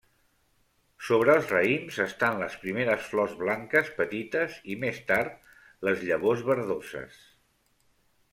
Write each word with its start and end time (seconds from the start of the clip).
Sobre 1.09 1.33
els 1.39 1.51
raïms 1.55 1.99
estan 2.05 2.41
les 2.43 2.55
primeres 2.63 3.05
flors 3.09 3.35
blanques 3.43 3.93
petites, 3.99 4.57
i 4.73 4.79
més 4.87 5.03
tard 5.13 5.39
les 5.89 6.03
llavors 6.09 6.43
verdoses. 6.49 7.23